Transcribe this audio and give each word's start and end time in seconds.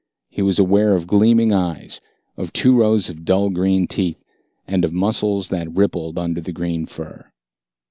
He 0.29 0.41
was 0.41 0.57
aware 0.57 0.95
of 0.95 1.05
gleaming 1.05 1.53
eyes, 1.53 2.01
of 2.35 2.51
two 2.53 2.75
rows 2.75 3.07
of 3.11 3.23
dull 3.23 3.51
green 3.51 3.85
teeth, 3.85 4.25
and 4.65 4.83
of 4.83 4.91
muscles 4.91 5.49
that 5.49 5.71
rippled 5.75 6.17
under 6.17 6.41
the 6.41 6.51
green 6.51 6.87
fur. 6.87 7.31